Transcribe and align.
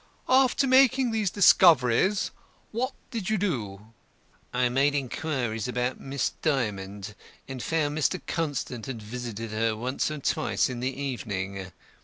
"After 0.27 0.65
making 0.65 1.11
these 1.11 1.29
discoveries 1.29 2.31
what 2.71 2.93
did 3.11 3.29
you 3.29 3.37
do?" 3.37 3.93
"I 4.51 4.67
made 4.67 4.95
inquiries 4.95 5.67
about 5.67 5.99
Miss 5.99 6.31
Dymond, 6.41 7.13
and 7.47 7.61
found 7.61 7.95
Mr. 7.95 8.19
Constant 8.25 8.87
had 8.87 8.99
visited 8.99 9.51
her 9.51 9.75
once 9.77 10.09
or 10.09 10.17
twice 10.17 10.71
in 10.71 10.79
the 10.79 10.99
evening. 10.99 11.71